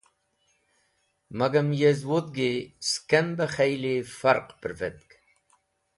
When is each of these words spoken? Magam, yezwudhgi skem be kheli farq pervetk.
Magam, 1.37 1.69
yezwudhgi 1.79 2.53
skem 2.89 3.27
be 3.37 3.45
kheli 3.55 3.95
farq 4.19 4.47
pervetk. 4.61 5.09